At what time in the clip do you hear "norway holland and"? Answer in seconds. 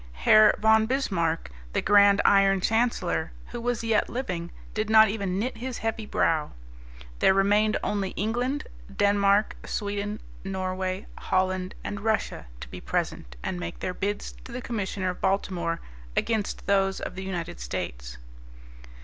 10.43-11.99